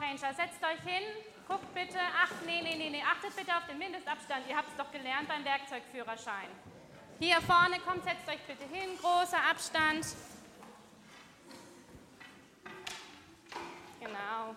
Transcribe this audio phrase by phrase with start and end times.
[0.00, 1.02] Ranger, setzt euch hin,
[1.46, 4.48] guckt bitte, ach, nee, nee, nee, nee, achtet bitte auf den Mindestabstand.
[4.48, 6.48] Ihr habt es doch gelernt beim Werkzeugführerschein.
[7.18, 10.06] Hier vorne, kommt, setzt euch bitte hin, großer Abstand.
[14.00, 14.54] Genau.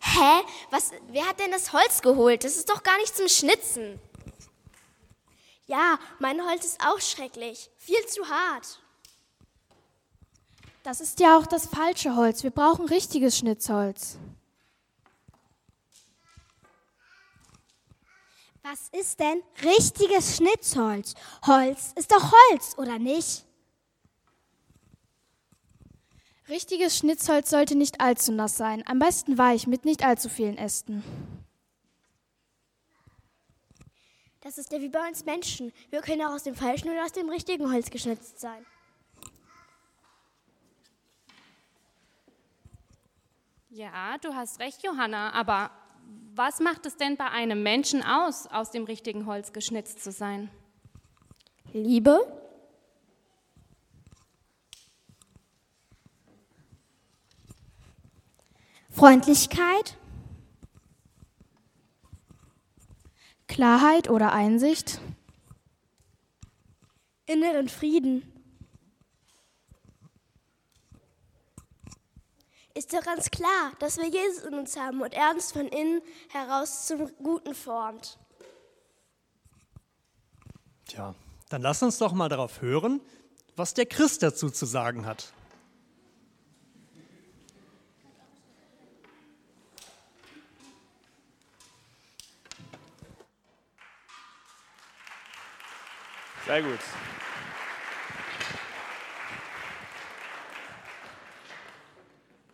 [0.00, 0.42] Hä?
[0.70, 2.44] Was, wer hat denn das Holz geholt?
[2.44, 4.00] Das ist doch gar nicht zum Schnitzen.
[5.66, 7.70] Ja, mein Holz ist auch schrecklich.
[7.78, 8.80] Viel zu hart.
[10.82, 12.42] Das ist ja auch das falsche Holz.
[12.42, 14.18] Wir brauchen richtiges Schnitzholz.
[18.62, 21.14] Was ist denn richtiges Schnitzholz?
[21.46, 23.44] Holz ist doch Holz, oder nicht?
[26.52, 31.02] Richtiges Schnitzholz sollte nicht allzu nass sein, am besten weich mit nicht allzu vielen Ästen.
[34.42, 35.72] Das ist ja wie bei uns Menschen.
[35.88, 38.66] Wir können auch aus dem falschen oder aus dem richtigen Holz geschnitzt sein.
[43.70, 45.70] Ja, du hast recht, Johanna, aber
[46.34, 50.50] was macht es denn bei einem Menschen aus, aus dem richtigen Holz geschnitzt zu sein?
[51.72, 52.41] Liebe,
[59.02, 59.98] Freundlichkeit,
[63.48, 65.00] Klarheit oder Einsicht,
[67.26, 68.22] inneren Frieden.
[72.74, 76.00] Ist doch ganz klar, dass wir Jesus in uns haben und er uns von innen
[76.28, 78.20] heraus zum Guten formt.
[80.86, 81.16] Tja,
[81.48, 83.00] dann lass uns doch mal darauf hören,
[83.56, 85.32] was der Christ dazu zu sagen hat.
[96.52, 96.80] Sehr gut.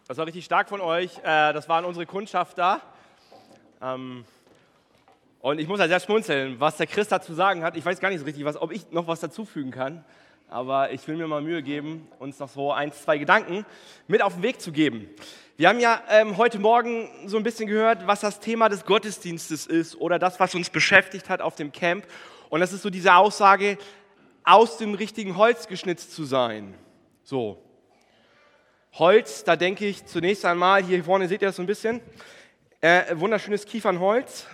[0.06, 1.18] Das war richtig stark von euch.
[1.18, 2.80] Äh, das waren unsere Kundschafter.
[3.82, 4.24] Ähm,
[5.40, 7.76] und ich muss halt sehr schmunzeln, was der Christ dazu sagen hat.
[7.76, 10.04] Ich weiß gar nicht so richtig, was, ob ich noch was dazufügen kann.
[10.48, 13.66] Aber ich will mir mal Mühe geben, uns noch so ein, zwei Gedanken
[14.06, 15.08] mit auf den Weg zu geben.
[15.56, 19.66] Wir haben ja ähm, heute Morgen so ein bisschen gehört, was das Thema des Gottesdienstes
[19.66, 22.06] ist oder das, was uns beschäftigt hat auf dem Camp.
[22.50, 23.78] Und das ist so diese Aussage,
[24.48, 26.74] aus dem richtigen Holz geschnitzt zu sein.
[27.22, 27.62] So.
[28.94, 32.00] Holz, da denke ich zunächst einmal, hier vorne seht ihr das so ein bisschen,
[32.80, 34.46] äh, wunderschönes Kiefernholz.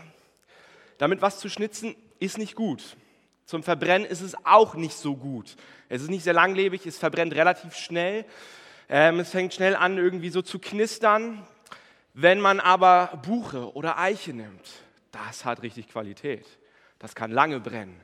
[0.99, 2.97] Damit was zu schnitzen, ist nicht gut.
[3.45, 5.55] Zum Verbrennen ist es auch nicht so gut.
[5.89, 8.25] Es ist nicht sehr langlebig, es verbrennt relativ schnell.
[8.89, 11.47] Ähm, es fängt schnell an, irgendwie so zu knistern.
[12.15, 14.69] Wenn man aber Buche oder Eiche nimmt,
[15.13, 16.47] das hat richtig Qualität.
[16.99, 18.01] Das kann lange brennen.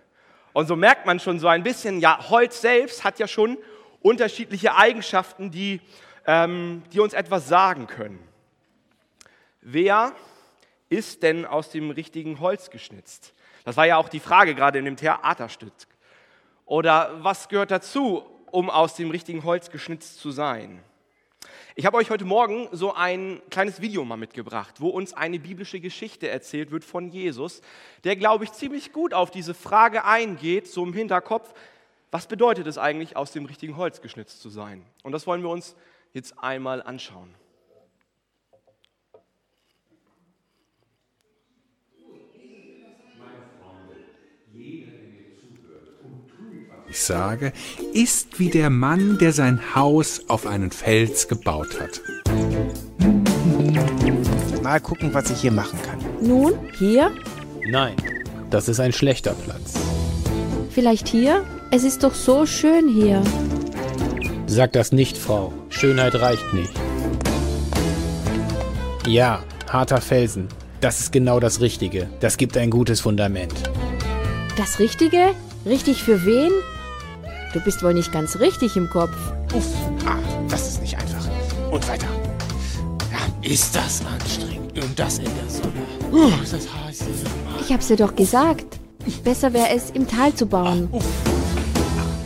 [0.52, 3.58] Und so merkt man schon so ein bisschen, ja, Holz selbst hat ja schon
[4.02, 5.80] unterschiedliche Eigenschaften, die,
[6.26, 8.18] ähm, die uns etwas sagen können.
[9.60, 10.12] Wer
[10.88, 13.34] ist denn aus dem richtigen Holz geschnitzt?
[13.64, 15.72] Das war ja auch die Frage gerade in dem Theaterstück.
[16.64, 20.82] Oder was gehört dazu, um aus dem richtigen Holz geschnitzt zu sein?
[21.80, 25.80] Ich habe euch heute Morgen so ein kleines Video mal mitgebracht, wo uns eine biblische
[25.80, 27.62] Geschichte erzählt wird von Jesus,
[28.04, 31.54] der, glaube ich, ziemlich gut auf diese Frage eingeht, so im Hinterkopf,
[32.10, 34.84] was bedeutet es eigentlich, aus dem richtigen Holz geschnitzt zu sein?
[35.04, 35.74] Und das wollen wir uns
[36.12, 37.34] jetzt einmal anschauen.
[46.90, 47.52] Ich sage,
[47.92, 52.00] ist wie der Mann, der sein Haus auf einen Fels gebaut hat.
[54.62, 55.98] Mal gucken, was ich hier machen kann.
[56.20, 57.12] Nun, hier?
[57.66, 57.94] Nein,
[58.50, 59.74] das ist ein schlechter Platz.
[60.70, 61.44] Vielleicht hier?
[61.70, 63.22] Es ist doch so schön hier.
[64.46, 65.52] Sag das nicht, Frau.
[65.68, 66.72] Schönheit reicht nicht.
[69.06, 70.48] Ja, harter Felsen.
[70.80, 72.08] Das ist genau das Richtige.
[72.20, 73.54] Das gibt ein gutes Fundament.
[74.56, 75.34] Das Richtige?
[75.66, 76.50] Richtig für wen?
[77.52, 79.10] Du bist wohl nicht ganz richtig im Kopf.
[79.52, 79.66] Uff,
[80.06, 80.16] ah,
[80.48, 81.28] das ist nicht einfach.
[81.72, 82.06] Und weiter.
[83.10, 84.78] Ja, ist das anstrengend.
[84.78, 85.72] Und das in der Sonne.
[86.12, 87.60] Uh, das heiß hier.
[87.60, 88.78] Ich hab's dir doch gesagt.
[89.24, 90.88] Besser wäre es, im Tal zu bauen.
[90.92, 91.04] Ah, uff.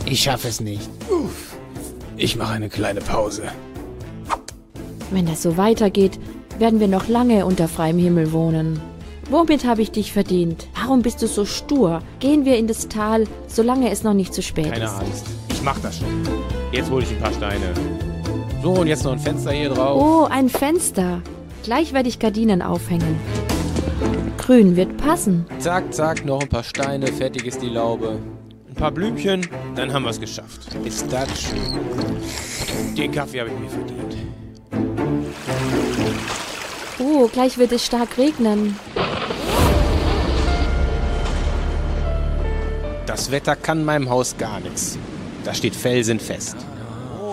[0.05, 0.87] Ich schaffe es nicht.
[1.09, 1.55] Uff.
[2.17, 3.43] Ich mache eine kleine Pause.
[5.09, 6.19] Wenn das so weitergeht,
[6.59, 8.79] werden wir noch lange unter freiem Himmel wohnen.
[9.31, 10.67] Womit habe ich dich verdient?
[10.85, 12.03] Warum bist du so stur?
[12.19, 14.91] Gehen wir in das Tal, solange es noch nicht zu spät Keine ist.
[14.91, 16.07] Keine Angst, ich mach das schon.
[16.71, 17.73] Jetzt hole ich ein paar Steine.
[18.61, 19.99] So, und jetzt noch ein Fenster hier drauf.
[19.99, 21.23] Oh, ein Fenster.
[21.63, 23.17] Gleich werde ich Gardinen aufhängen.
[24.37, 25.47] Grün wird passen.
[25.57, 28.19] Zack, zack, noch ein paar Steine, fertig ist die Laube.
[28.69, 30.67] Ein paar Blümchen, dann haben wir es geschafft.
[30.83, 32.95] Ist das schön.
[32.95, 34.17] Den Kaffee habe ich mir verdient.
[36.99, 38.77] Oh, gleich wird es stark regnen.
[43.15, 44.99] Das Wetter kann meinem Haus gar nichts.
[45.45, 46.57] Da steht felsenfest.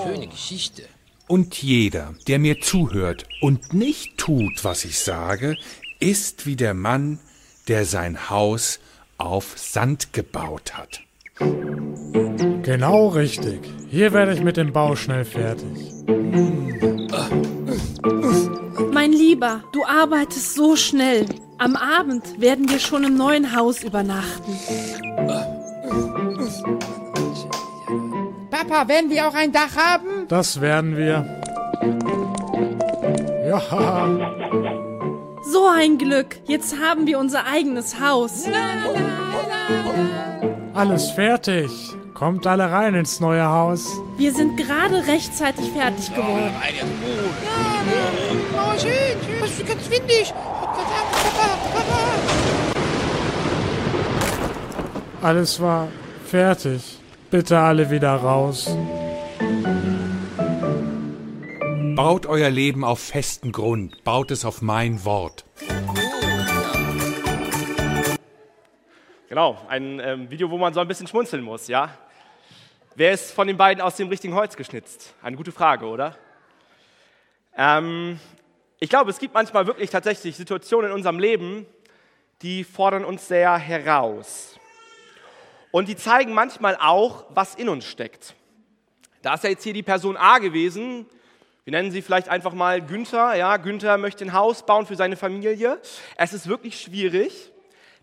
[0.05, 0.85] Schöne Geschichte.
[1.27, 5.57] Und jeder, der mir zuhört und nicht tut, was ich sage,
[5.99, 7.19] ist wie der Mann,
[7.67, 8.79] der sein Haus
[9.19, 11.01] auf Sand gebaut hat.
[12.63, 13.63] Genau richtig.
[13.91, 15.67] Hier werde ich mit dem Bau schnell fertig.
[18.93, 21.27] Mein Lieber, du arbeitest so schnell.
[21.59, 25.12] Am Abend werden wir schon im neuen Haus übernachten.
[28.51, 30.29] Papa, werden wir auch ein Dach haben?
[30.29, 31.27] Das werden wir.
[33.49, 34.09] Ja.
[35.45, 36.37] So ein Glück.
[36.47, 38.45] Jetzt haben wir unser eigenes Haus.
[40.75, 41.71] Alles fertig.
[42.15, 43.85] Kommt alle rein ins neue Haus.
[44.17, 46.53] Wir sind gerade rechtzeitig fertig geworden.
[48.55, 48.93] Oh, schön,
[49.27, 49.41] schön.
[49.41, 50.33] Das ist ganz windig.
[50.33, 50.85] Papa,
[51.75, 51.99] Papa.
[55.23, 55.89] Alles war
[56.33, 56.99] fertig.
[57.31, 58.75] Bitte alle wieder raus.
[61.95, 65.45] Baut euer Leben auf festen Grund, baut es auf mein Wort.
[69.29, 71.91] Genau, ein ähm, Video, wo man so ein bisschen schmunzeln muss, ja?
[72.95, 75.15] Wer ist von den beiden aus dem richtigen Holz geschnitzt?
[75.23, 76.17] Eine gute Frage, oder?
[77.55, 78.19] Ähm,
[78.81, 81.67] ich glaube, es gibt manchmal wirklich tatsächlich Situationen in unserem Leben,
[82.41, 84.52] die fordern uns sehr heraus.
[85.73, 88.35] Und die zeigen manchmal auch, was in uns steckt.
[89.23, 91.07] Da ist ja jetzt hier die Person A gewesen.
[91.65, 93.35] Wir nennen sie vielleicht einfach mal Günther.
[93.35, 95.81] Ja, Günther möchte ein Haus bauen für seine Familie.
[96.17, 97.51] Es ist wirklich schwierig.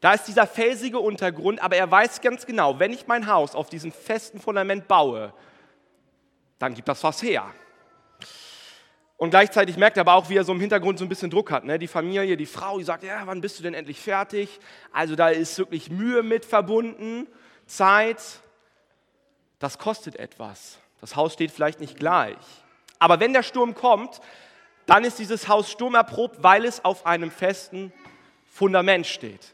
[0.02, 3.70] Da ist dieser felsige Untergrund, aber er weiß ganz genau, wenn ich mein Haus auf
[3.70, 5.34] diesem festen Fundament baue,
[6.58, 7.46] dann gibt das was her.
[9.18, 11.52] Und gleichzeitig merkt er aber auch, wie er so im Hintergrund so ein bisschen Druck
[11.52, 11.66] hat.
[11.66, 11.78] Ne?
[11.78, 14.62] Die Familie, die Frau, die sagt, ja, wann bist du denn endlich fertig?
[14.94, 17.28] Also da ist wirklich Mühe mit verbunden,
[17.70, 18.22] Zeit.
[19.60, 20.80] Das kostet etwas.
[21.02, 22.38] Das Haus steht vielleicht nicht gleich.
[23.00, 24.20] Aber wenn der Sturm kommt,
[24.86, 27.94] dann ist dieses Haus sturmerprobt, weil es auf einem festen
[28.52, 29.54] Fundament steht.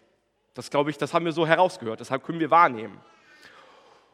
[0.54, 3.00] Das glaube ich, das haben wir so herausgehört, deshalb können wir wahrnehmen.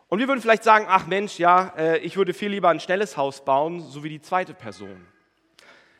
[0.10, 3.16] Und wir würden vielleicht sagen, ach Mensch, ja, äh, ich würde viel lieber ein schnelles
[3.16, 5.08] Haus bauen, so wie die zweite Person.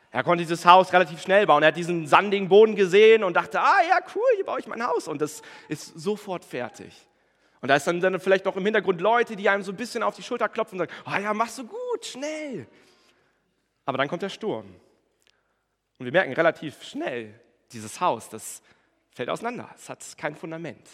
[0.10, 1.64] Er konnte dieses Haus relativ schnell bauen.
[1.64, 4.86] Er hat diesen sandigen Boden gesehen und dachte, ah ja, cool, hier baue ich mein
[4.86, 5.08] Haus.
[5.08, 6.94] Und das ist sofort fertig.
[7.62, 10.02] Und da ist dann, dann vielleicht noch im Hintergrund Leute, die einem so ein bisschen
[10.02, 12.68] auf die Schulter klopfen und sagen, ah ja, machst du gut, schnell.
[13.86, 14.66] Aber dann kommt der Sturm.
[16.00, 17.40] Und wir merken relativ schnell,
[17.72, 18.64] dieses Haus, das
[19.12, 19.70] fällt auseinander.
[19.76, 20.88] Es hat kein Fundament.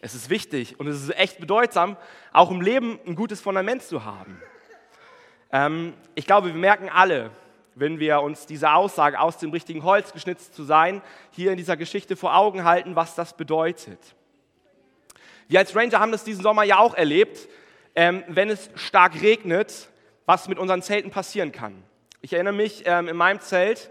[0.00, 1.96] Es ist wichtig und es ist echt bedeutsam,
[2.32, 4.40] auch im Leben ein gutes Fundament zu haben.
[5.50, 7.30] Ähm, ich glaube, wir merken alle,
[7.74, 11.76] wenn wir uns diese Aussage aus dem richtigen Holz geschnitzt zu sein, hier in dieser
[11.76, 14.16] Geschichte vor Augen halten, was das bedeutet.
[15.48, 17.48] Wir als Ranger haben das diesen Sommer ja auch erlebt,
[17.94, 19.88] ähm, wenn es stark regnet,
[20.26, 21.82] was mit unseren Zelten passieren kann.
[22.20, 23.90] Ich erinnere mich ähm, in meinem Zelt,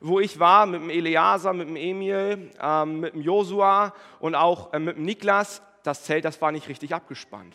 [0.00, 4.74] wo ich war, mit dem Eleazar, mit dem Emil, ähm, mit dem Josua und auch
[4.74, 7.54] äh, mit dem Niklas, das Zelt, das war nicht richtig abgespannt.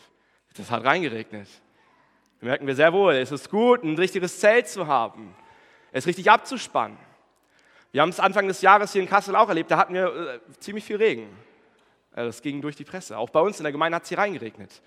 [0.57, 1.47] Das hat reingeregnet.
[2.41, 5.35] Da merken wir sehr wohl, es ist gut, ein richtiges Zelt zu haben,
[5.91, 6.97] es richtig abzuspannen.
[7.91, 10.39] Wir haben es Anfang des Jahres hier in Kassel auch erlebt, da hatten wir äh,
[10.59, 11.27] ziemlich viel Regen.
[12.15, 13.17] Äh, das ging durch die Presse.
[13.17, 14.81] Auch bei uns in der Gemeinde hat es hier reingeregnet.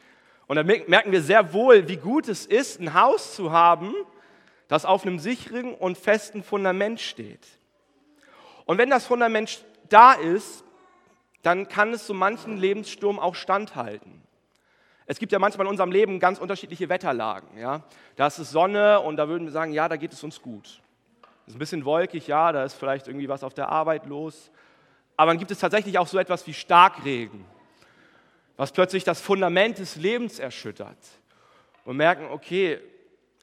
[0.46, 3.94] Und da merken wir sehr wohl, wie gut es ist, ein Haus zu haben,
[4.68, 7.46] das auf einem sicheren und festen Fundament steht.
[8.64, 10.64] Und wenn das Fundament da ist,
[11.42, 14.22] dann kann es so manchen Lebenssturm auch standhalten.
[15.06, 17.56] Es gibt ja manchmal in unserem Leben ganz unterschiedliche Wetterlagen.
[17.56, 17.82] Ja?
[18.16, 20.82] Da ist es Sonne und da würden wir sagen, ja, da geht es uns gut.
[21.42, 24.50] Es ist ein bisschen wolkig, ja, da ist vielleicht irgendwie was auf der Arbeit los.
[25.16, 27.44] Aber dann gibt es tatsächlich auch so etwas wie Starkregen,
[28.56, 30.98] was plötzlich das Fundament des Lebens erschüttert.
[31.84, 32.80] Und merken, okay,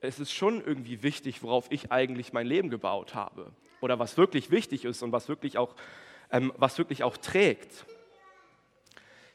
[0.02, 3.52] es ist schon irgendwie wichtig, worauf ich eigentlich mein Leben gebaut habe.
[3.80, 5.76] Oder was wirklich wichtig ist und was wirklich auch,
[6.32, 7.86] ähm, was wirklich auch trägt.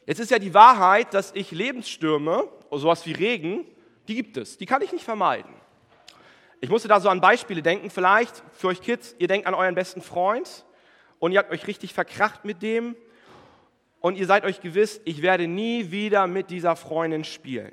[0.07, 3.65] Jetzt ist ja die Wahrheit, dass ich Lebensstürme, sowas wie Regen,
[4.09, 5.55] die gibt es, die kann ich nicht vermeiden.
[6.61, 9.75] Ich musste da so an Beispiele denken, vielleicht für euch Kids, ihr denkt an euren
[9.75, 10.65] besten Freund
[11.19, 12.97] und ihr habt euch richtig verkracht mit dem
[14.01, 17.73] und ihr seid euch gewiss, ich werde nie wieder mit dieser Freundin spielen.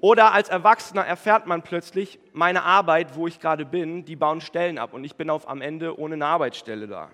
[0.00, 4.78] Oder als Erwachsener erfährt man plötzlich, meine Arbeit, wo ich gerade bin, die bauen Stellen
[4.78, 7.10] ab und ich bin auf am Ende ohne eine Arbeitsstelle da.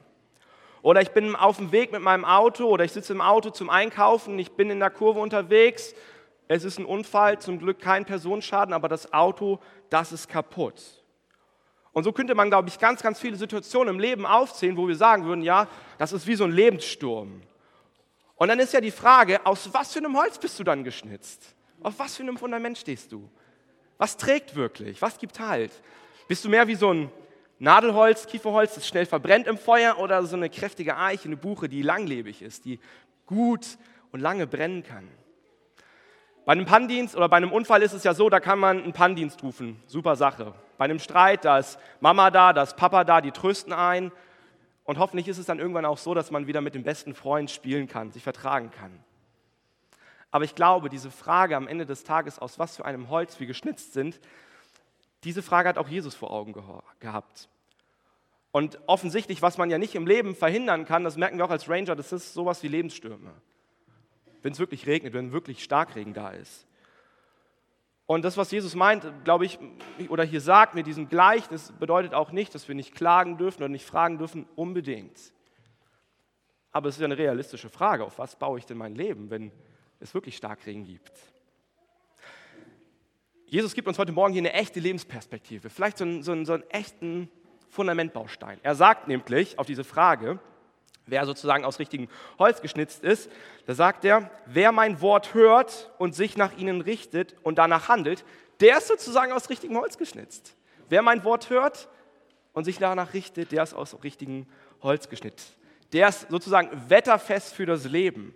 [0.81, 3.69] Oder ich bin auf dem Weg mit meinem Auto oder ich sitze im Auto zum
[3.69, 5.95] Einkaufen, ich bin in der Kurve unterwegs,
[6.47, 9.59] es ist ein Unfall, zum Glück kein Personenschaden, aber das Auto,
[9.91, 10.98] das ist kaputt.
[11.99, 14.95] Und so könnte man, glaube ich, ganz, ganz viele Situationen im Leben aufzählen, wo wir
[14.95, 15.67] sagen würden, ja,
[15.99, 17.43] das ist wie so ein Lebenssturm.
[18.37, 21.57] Und dann ist ja die Frage, aus was für einem Holz bist du dann geschnitzt?
[21.83, 23.29] Auf was für einem Fundament stehst du?
[23.97, 25.03] Was trägt wirklich?
[25.03, 25.73] Was gibt Halt?
[26.29, 27.11] Bist du mehr wie so ein
[27.59, 31.83] Nadelholz, Kieferholz, das schnell verbrennt im Feuer oder so eine kräftige Eiche, eine Buche, die
[31.83, 32.79] langlebig ist, die
[33.27, 33.77] gut
[34.13, 35.09] und lange brennen kann?
[36.49, 38.95] Bei einem Pannendienst oder bei einem Unfall ist es ja so, da kann man einen
[38.95, 39.83] Pannendienst rufen.
[39.87, 40.55] Super Sache.
[40.79, 44.11] Bei einem Streit, da ist Mama da, da ist Papa da, die trösten ein.
[44.85, 47.51] Und hoffentlich ist es dann irgendwann auch so, dass man wieder mit dem besten Freund
[47.51, 48.99] spielen kann, sich vertragen kann.
[50.31, 53.47] Aber ich glaube, diese Frage am Ende des Tages, aus was für einem Holz wir
[53.47, 54.19] geschnitzt sind,
[55.25, 56.55] diese Frage hat auch Jesus vor Augen
[56.99, 57.51] gehabt.
[58.53, 61.69] Und offensichtlich, was man ja nicht im Leben verhindern kann, das merken wir auch als
[61.69, 63.35] Ranger, das ist sowas wie Lebensstürme
[64.43, 66.67] wenn es wirklich regnet, wenn wirklich Starkregen da ist.
[68.07, 69.59] Und das, was Jesus meint, glaube ich,
[70.09, 73.69] oder hier sagt mit diesem Gleichnis, bedeutet auch nicht, dass wir nicht klagen dürfen oder
[73.69, 75.19] nicht fragen dürfen, unbedingt.
[76.73, 79.53] Aber es ist eine realistische Frage, auf was baue ich denn mein Leben, wenn
[80.01, 81.13] es wirklich Starkregen gibt?
[83.45, 86.55] Jesus gibt uns heute Morgen hier eine echte Lebensperspektive, vielleicht so einen, so einen, so
[86.55, 87.31] einen echten
[87.69, 88.59] Fundamentbaustein.
[88.63, 90.39] Er sagt nämlich auf diese Frage,
[91.09, 93.31] wer sozusagen aus richtigem Holz geschnitzt ist,
[93.67, 98.25] da sagt er, wer mein Wort hört und sich nach ihnen richtet und danach handelt,
[98.61, 100.55] der ist sozusagen aus richtigem Holz geschnitzt.
[100.89, 101.89] Wer mein Wort hört
[102.53, 104.47] und sich danach richtet, der ist aus richtigem
[104.83, 105.57] Holz geschnitzt.
[105.93, 108.35] Der ist sozusagen wetterfest für das Leben.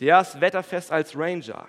[0.00, 1.66] Der ist wetterfest als Ranger.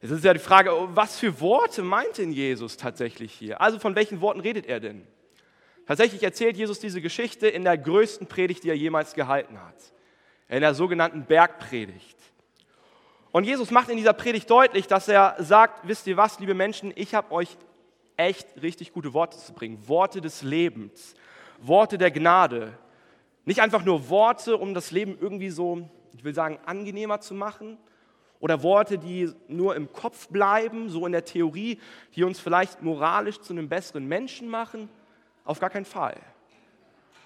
[0.00, 3.60] Jetzt ist ja die Frage, was für Worte meint denn Jesus tatsächlich hier?
[3.60, 5.06] Also von welchen Worten redet er denn?
[5.90, 9.74] Tatsächlich erzählt Jesus diese Geschichte in der größten Predigt, die er jemals gehalten hat.
[10.48, 12.16] In der sogenannten Bergpredigt.
[13.32, 16.92] Und Jesus macht in dieser Predigt deutlich, dass er sagt, wisst ihr was, liebe Menschen,
[16.94, 17.56] ich habe euch
[18.16, 19.80] echt richtig gute Worte zu bringen.
[19.88, 21.16] Worte des Lebens,
[21.60, 22.78] Worte der Gnade.
[23.44, 27.78] Nicht einfach nur Worte, um das Leben irgendwie so, ich will sagen, angenehmer zu machen.
[28.38, 31.80] Oder Worte, die nur im Kopf bleiben, so in der Theorie,
[32.14, 34.88] die uns vielleicht moralisch zu einem besseren Menschen machen.
[35.44, 36.16] Auf gar keinen Fall.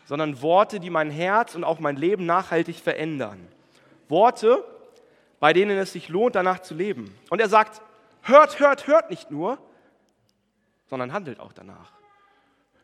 [0.07, 3.49] Sondern Worte, die mein Herz und auch mein Leben nachhaltig verändern.
[4.09, 4.65] Worte,
[5.41, 7.17] bei denen es sich lohnt, danach zu leben.
[7.31, 7.81] Und er sagt,
[8.23, 9.59] hört, hört, hört nicht nur,
[10.87, 11.93] sondern handelt auch danach.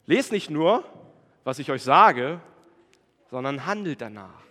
[0.06, 0.84] Lest nicht nur,
[1.44, 2.40] was ich euch sage,
[3.30, 4.42] sondern handelt danach.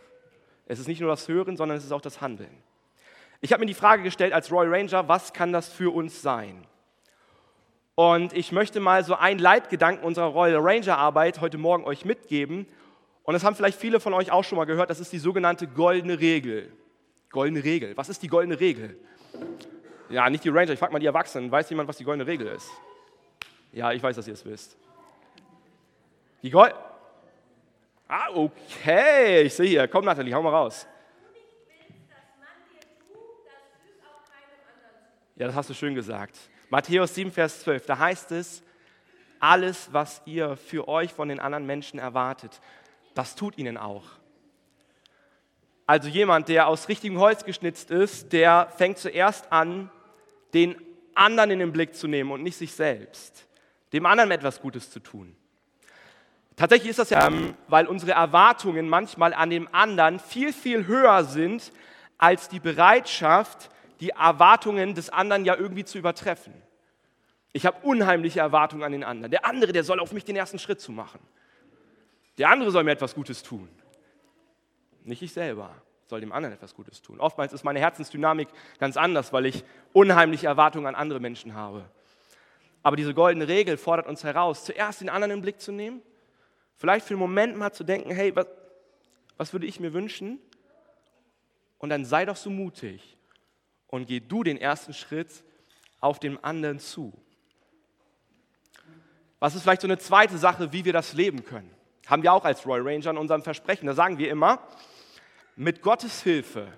[0.65, 2.55] Es ist nicht nur das Hören, sondern es ist auch das Handeln.
[3.41, 6.65] Ich habe mir die Frage gestellt als Roy Ranger, was kann das für uns sein?
[7.99, 12.65] Und ich möchte mal so einen Leitgedanken unserer Royal Ranger Arbeit heute Morgen euch mitgeben.
[13.23, 14.89] Und das haben vielleicht viele von euch auch schon mal gehört.
[14.89, 16.71] Das ist die sogenannte goldene Regel.
[17.29, 17.97] Goldene Regel.
[17.97, 18.97] Was ist die goldene Regel?
[20.09, 21.51] Ja, nicht die Ranger, ich frage mal die Erwachsenen.
[21.51, 22.69] Weiß jemand, was die goldene Regel ist?
[23.73, 24.77] Ja, ich weiß, dass ihr es wisst.
[26.41, 26.73] Die Gold.
[28.07, 29.41] Ah, okay.
[29.41, 29.87] Ich sehe hier.
[29.89, 30.87] Komm, Nathalie, hau mal raus.
[35.35, 36.37] Ja, das hast du schön gesagt.
[36.69, 38.63] Matthäus 7, Vers 12, da heißt es,
[39.39, 42.61] alles, was ihr für euch von den anderen Menschen erwartet,
[43.15, 44.03] das tut ihnen auch.
[45.87, 49.89] Also jemand, der aus richtigem Holz geschnitzt ist, der fängt zuerst an,
[50.53, 50.75] den
[51.15, 53.47] anderen in den Blick zu nehmen und nicht sich selbst,
[53.91, 55.35] dem anderen etwas Gutes zu tun.
[56.55, 57.31] Tatsächlich ist das ja,
[57.67, 61.71] weil unsere Erwartungen manchmal an dem anderen viel, viel höher sind
[62.19, 66.53] als die Bereitschaft, die Erwartungen des anderen ja irgendwie zu übertreffen.
[67.51, 69.31] Ich habe unheimliche Erwartungen an den anderen.
[69.31, 71.19] Der andere, der soll auf mich den ersten Schritt zu machen.
[72.37, 73.67] Der andere soll mir etwas Gutes tun.
[75.03, 75.75] Nicht ich selber
[76.07, 77.19] soll dem anderen etwas Gutes tun.
[77.19, 78.47] Oftmals ist meine Herzensdynamik
[78.79, 79.63] ganz anders, weil ich
[79.93, 81.85] unheimliche Erwartungen an andere Menschen habe.
[82.81, 86.01] Aber diese goldene Regel fordert uns heraus, zuerst den anderen den Blick zu nehmen,
[86.77, 88.47] vielleicht für einen Moment mal zu denken, hey, was,
[89.37, 90.39] was würde ich mir wünschen?
[91.77, 93.18] Und dann sei doch so mutig
[93.89, 95.43] und geh du den ersten Schritt
[95.99, 97.13] auf den anderen zu.
[99.39, 101.69] Was ist vielleicht so eine zweite Sache, wie wir das leben können?
[102.07, 103.87] Haben wir auch als Roy Ranger in unserem Versprechen.
[103.87, 104.59] Da sagen wir immer,
[105.55, 106.71] mit Gottes Hilfe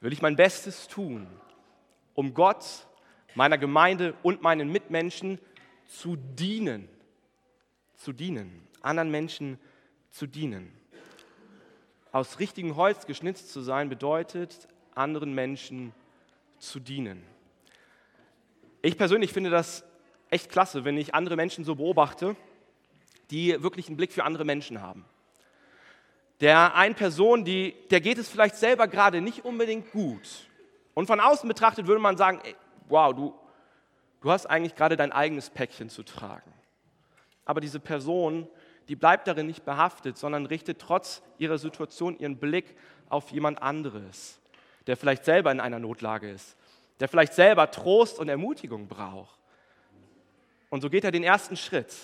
[0.00, 1.26] will ich mein Bestes tun,
[2.14, 2.86] um Gott,
[3.34, 5.38] meiner Gemeinde und meinen Mitmenschen
[5.86, 6.88] zu dienen.
[7.96, 9.58] Zu dienen, anderen Menschen
[10.10, 10.72] zu dienen.
[12.12, 14.68] Aus richtigem Holz geschnitzt zu sein bedeutet,
[15.00, 15.92] anderen Menschen
[16.58, 17.24] zu dienen.
[18.82, 19.84] Ich persönlich finde das
[20.30, 22.36] echt klasse, wenn ich andere Menschen so beobachte,
[23.30, 25.04] die wirklich einen Blick für andere Menschen haben.
[26.40, 30.48] Der einen Person, die, der geht es vielleicht selber gerade nicht unbedingt gut.
[30.94, 32.54] Und von außen betrachtet würde man sagen, ey,
[32.88, 33.34] wow, du,
[34.20, 36.52] du hast eigentlich gerade dein eigenes Päckchen zu tragen.
[37.44, 38.48] Aber diese Person,
[38.88, 42.76] die bleibt darin nicht behaftet, sondern richtet trotz ihrer Situation ihren Blick
[43.08, 44.39] auf jemand anderes,
[44.86, 46.56] der vielleicht selber in einer Notlage ist,
[47.00, 49.38] der vielleicht selber Trost und Ermutigung braucht.
[50.68, 51.94] Und so geht er den ersten Schritt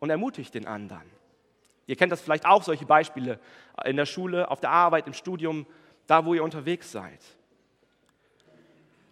[0.00, 1.10] und ermutigt den anderen.
[1.86, 3.40] Ihr kennt das vielleicht auch, solche Beispiele
[3.84, 5.66] in der Schule, auf der Arbeit, im Studium,
[6.06, 7.20] da wo ihr unterwegs seid.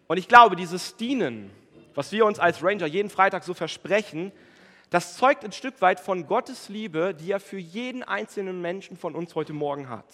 [0.07, 1.51] Und ich glaube, dieses Dienen,
[1.95, 4.31] was wir uns als Ranger jeden Freitag so versprechen,
[4.91, 9.15] das zeugt ein Stück weit von Gottes Liebe, die er für jeden einzelnen Menschen von
[9.15, 10.07] uns heute Morgen hat.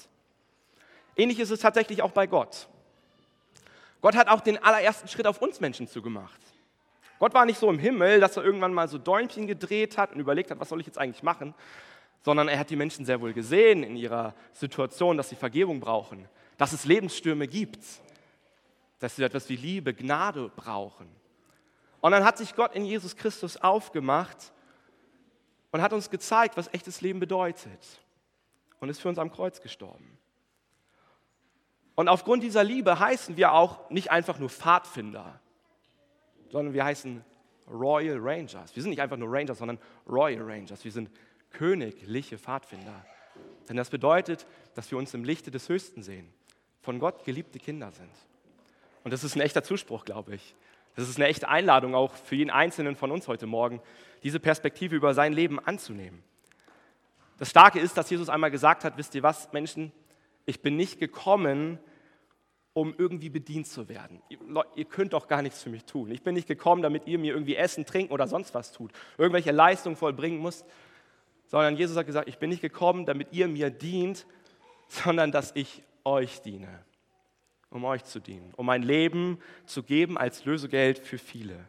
[1.16, 2.68] Ähnlich ist es tatsächlich auch bei Gott.
[4.02, 6.40] Gott hat auch den allerersten Schritt auf uns Menschen zugemacht.
[7.18, 10.20] Gott war nicht so im Himmel, dass er irgendwann mal so Däumchen gedreht hat und
[10.20, 11.54] überlegt hat, was soll ich jetzt eigentlich machen,
[12.24, 16.28] sondern er hat die Menschen sehr wohl gesehen in ihrer Situation, dass sie Vergebung brauchen,
[16.58, 17.84] dass es Lebensstürme gibt,
[18.98, 21.08] dass sie etwas wie Liebe, Gnade brauchen.
[22.00, 24.52] Und dann hat sich Gott in Jesus Christus aufgemacht
[25.70, 28.00] und hat uns gezeigt, was echtes Leben bedeutet
[28.80, 30.18] und ist für uns am Kreuz gestorben.
[32.02, 35.38] Und aufgrund dieser Liebe heißen wir auch nicht einfach nur Pfadfinder,
[36.50, 37.24] sondern wir heißen
[37.70, 38.74] Royal Rangers.
[38.74, 39.78] Wir sind nicht einfach nur Rangers, sondern
[40.08, 40.82] Royal Rangers.
[40.82, 41.12] Wir sind
[41.52, 43.06] königliche Pfadfinder.
[43.68, 46.28] Denn das bedeutet, dass wir uns im Lichte des Höchsten sehen,
[46.80, 48.10] von Gott geliebte Kinder sind.
[49.04, 50.56] Und das ist ein echter Zuspruch, glaube ich.
[50.96, 53.80] Das ist eine echte Einladung auch für jeden Einzelnen von uns heute Morgen,
[54.24, 56.24] diese Perspektive über sein Leben anzunehmen.
[57.38, 59.92] Das Starke ist, dass Jesus einmal gesagt hat, wisst ihr was, Menschen,
[60.46, 61.78] ich bin nicht gekommen,
[62.74, 64.22] um irgendwie bedient zu werden.
[64.76, 66.10] Ihr könnt doch gar nichts für mich tun.
[66.10, 69.52] Ich bin nicht gekommen, damit ihr mir irgendwie essen, trinken oder sonst was tut, irgendwelche
[69.52, 70.64] Leistungen vollbringen müsst,
[71.46, 74.26] sondern Jesus hat gesagt, ich bin nicht gekommen, damit ihr mir dient,
[74.88, 76.82] sondern dass ich euch diene,
[77.70, 81.68] um euch zu dienen, um mein Leben zu geben als Lösegeld für viele.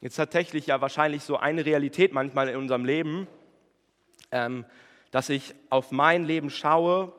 [0.00, 3.26] Jetzt tatsächlich ja wahrscheinlich so eine Realität manchmal in unserem Leben,
[4.30, 4.64] ähm,
[5.10, 7.12] dass ich auf mein Leben schaue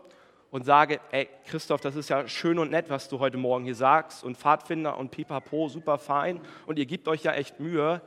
[0.57, 3.75] und sage, ey Christoph, das ist ja schön und nett, was du heute Morgen hier
[3.75, 8.01] sagst und Pfadfinder und Pipapo, super fein und ihr gebt euch ja echt Mühe,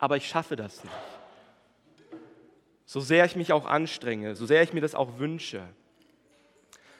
[0.00, 0.96] aber ich schaffe das nicht.
[2.84, 5.62] So sehr ich mich auch anstrenge, so sehr ich mir das auch wünsche.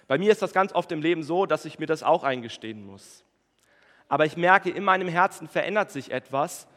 [0.07, 2.87] Bei mir ist das ganz oft im Leben so, dass ich mir das auch eingestehen
[2.87, 3.25] muss.
[4.07, 6.69] Aber ich merke, in meinem Herzen verändert sich etwas,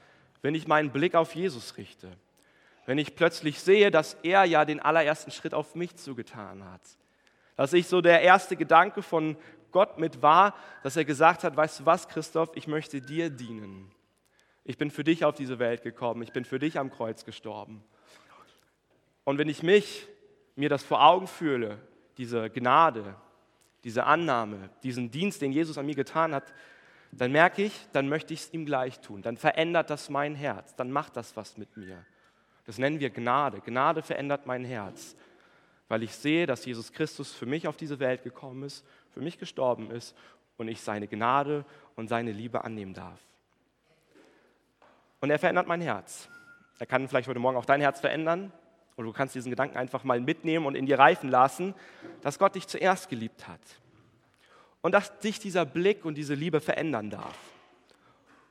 [0.41, 2.09] wenn ich meinen Blick auf Jesus richte.
[2.87, 6.81] Wenn ich plötzlich sehe, dass er ja den allerersten Schritt auf mich zugetan hat
[7.57, 9.35] dass ich so der erste Gedanke von
[9.71, 13.91] Gott mit war, dass er gesagt hat, weißt du was, Christoph, ich möchte dir dienen.
[14.63, 17.83] Ich bin für dich auf diese Welt gekommen, ich bin für dich am Kreuz gestorben.
[19.23, 20.07] Und wenn ich mich,
[20.55, 21.79] mir das vor Augen fühle,
[22.17, 23.15] diese Gnade,
[23.83, 26.53] diese Annahme, diesen Dienst, den Jesus an mir getan hat,
[27.11, 29.21] dann merke ich, dann möchte ich es ihm gleich tun.
[29.21, 32.05] Dann verändert das mein Herz, dann macht das was mit mir.
[32.65, 33.61] Das nennen wir Gnade.
[33.61, 35.15] Gnade verändert mein Herz
[35.87, 39.37] weil ich sehe, dass Jesus Christus für mich auf diese Welt gekommen ist, für mich
[39.37, 40.15] gestorben ist
[40.57, 43.19] und ich seine Gnade und seine Liebe annehmen darf.
[45.21, 46.29] Und er verändert mein Herz.
[46.79, 48.51] Er kann vielleicht heute Morgen auch dein Herz verändern
[48.95, 51.73] oder du kannst diesen Gedanken einfach mal mitnehmen und in dir reifen lassen,
[52.21, 53.61] dass Gott dich zuerst geliebt hat
[54.81, 57.37] und dass dich dieser Blick und diese Liebe verändern darf.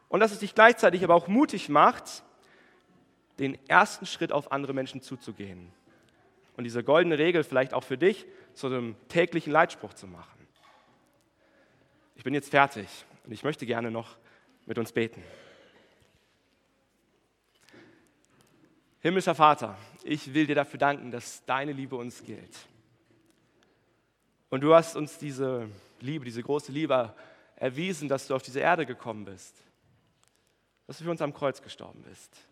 [0.09, 2.22] Und dass es dich gleichzeitig aber auch mutig macht,
[3.38, 5.72] den ersten Schritt auf andere Menschen zuzugehen
[6.57, 10.47] und diese goldene Regel vielleicht auch für dich zu einem täglichen Leitspruch zu machen.
[12.14, 12.88] Ich bin jetzt fertig
[13.25, 14.16] und ich möchte gerne noch
[14.64, 15.23] mit uns beten.
[19.01, 22.57] Himmlischer Vater, ich will dir dafür danken, dass deine Liebe uns gilt.
[24.49, 25.69] Und du hast uns diese
[26.01, 27.14] Liebe, diese große Liebe
[27.57, 29.62] erwiesen, dass du auf diese Erde gekommen bist,
[30.87, 32.45] dass du für uns am Kreuz gestorben bist.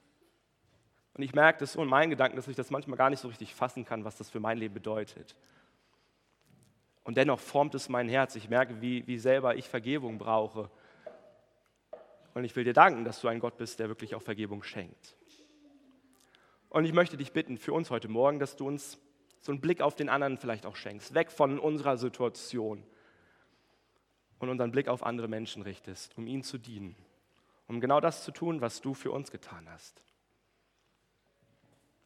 [1.15, 3.29] Und ich merke das so in meinen Gedanken, dass ich das manchmal gar nicht so
[3.29, 5.37] richtig fassen kann, was das für mein Leben bedeutet.
[7.05, 8.35] Und dennoch formt es mein Herz.
[8.35, 10.71] Ich merke, wie, wie selber ich Vergebung brauche.
[12.35, 15.17] Und ich will dir danken, dass du ein Gott bist, der wirklich auch Vergebung schenkt.
[16.69, 18.99] Und ich möchte dich bitten für uns heute Morgen, dass du uns
[19.41, 22.83] so einen Blick auf den anderen vielleicht auch schenkst, weg von unserer Situation
[24.41, 26.97] und unseren Blick auf andere Menschen richtest, um ihnen zu dienen,
[27.69, 30.03] um genau das zu tun, was du für uns getan hast.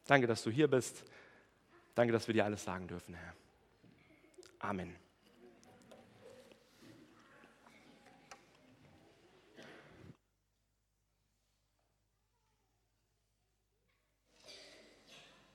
[0.09, 1.05] Danke, dass du hier bist.
[1.95, 3.35] Danke, dass wir dir alles sagen dürfen, Herr.
[4.59, 4.97] Amen.